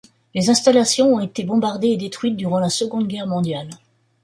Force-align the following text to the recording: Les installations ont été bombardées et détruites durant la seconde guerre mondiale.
Les 0.33 0.49
installations 0.49 1.13
ont 1.13 1.19
été 1.19 1.43
bombardées 1.43 1.89
et 1.89 1.95
détruites 1.97 2.35
durant 2.35 2.57
la 2.59 2.69
seconde 2.69 3.07
guerre 3.07 3.27
mondiale. 3.27 3.69